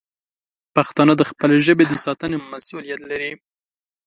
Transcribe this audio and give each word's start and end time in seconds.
پښتانه 0.75 1.13
د 1.17 1.21
خپلې 1.29 1.57
ژبې 1.65 1.85
د 1.87 1.93
ساتنې 2.05 2.37
مسوولیت 2.51 3.01
لري. 3.11 3.31